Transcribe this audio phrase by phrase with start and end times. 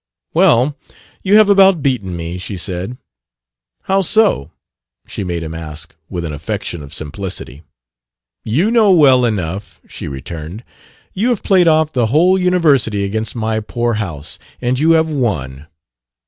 [0.33, 0.75] "Well,
[1.21, 2.97] you have about beaten me," she said.
[3.83, 4.49] "How so?"
[5.05, 7.61] she made him ask, with an affectation of simplicity.
[8.43, 10.63] "You know well enough," she returned.
[11.13, 15.67] "You have played off the whole University against my poor house, and you have won.